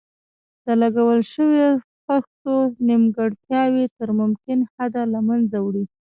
د 0.65 0.67
لګول 0.81 1.19
شویو 1.31 1.69
خښتو 2.03 2.53
نیمګړتیاوې 2.87 3.85
تر 3.97 4.09
ممکن 4.19 4.59
حده 4.75 5.03
له 5.13 5.19
منځه 5.27 5.57
وړي. 5.65 5.83